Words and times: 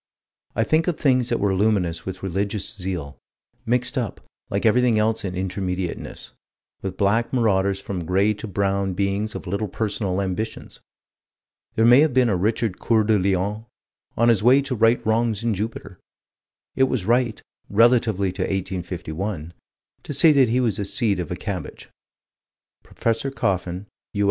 I 0.55 0.63
think 0.63 0.87
of 0.87 0.97
things 0.99 1.29
that 1.29 1.39
were 1.39 1.53
luminous 1.55 2.07
with 2.07 2.23
religious 2.23 2.75
zeal, 2.75 3.19
mixed 3.67 3.99
up, 3.99 4.19
like 4.49 4.65
everything 4.65 4.97
else 4.97 5.23
in 5.23 5.35
Intermediateness, 5.35 6.31
with 6.81 6.97
black 6.97 7.31
marauders 7.31 7.77
and 7.81 7.85
from 7.85 8.05
gray 8.05 8.33
to 8.33 8.47
brown 8.47 8.93
beings 8.95 9.35
of 9.35 9.45
little 9.45 9.67
personal 9.67 10.19
ambitions. 10.19 10.79
There 11.75 11.85
may 11.85 11.99
have 11.99 12.15
been 12.15 12.29
a 12.29 12.35
Richard 12.35 12.79
Coeur 12.79 13.03
de 13.03 13.19
Lion, 13.19 13.67
on 14.17 14.29
his 14.29 14.41
way 14.41 14.63
to 14.63 14.73
right 14.75 15.05
wrongs 15.05 15.43
in 15.43 15.53
Jupiter. 15.53 15.99
It 16.75 16.85
was 16.85 17.05
right, 17.05 17.39
relatively 17.69 18.31
to 18.31 18.41
1851, 18.41 19.53
to 20.01 20.13
say 20.15 20.31
that 20.31 20.49
he 20.49 20.59
was 20.59 20.79
a 20.79 20.85
seed 20.85 21.19
of 21.19 21.29
a 21.29 21.35
cabbage. 21.35 21.89
Prof. 22.81 23.35
Coffin, 23.35 23.85
U. 24.15 24.19